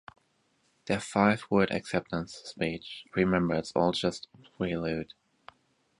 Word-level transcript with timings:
Their 0.87 0.99
five 0.99 1.45
word 1.51 1.69
acceptance 1.69 2.33
speech: 2.33 3.05
Remember, 3.13 3.53
it's 3.53 3.71
all 3.73 3.91
just 3.91 4.29
prelude. 4.57 5.13